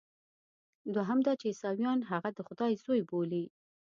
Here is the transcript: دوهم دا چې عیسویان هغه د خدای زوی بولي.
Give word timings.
دوهم 0.93 1.19
دا 1.25 1.33
چې 1.39 1.45
عیسویان 1.51 1.99
هغه 2.11 2.29
د 2.33 2.39
خدای 2.47 2.73
زوی 2.83 3.01
بولي. 3.09 3.45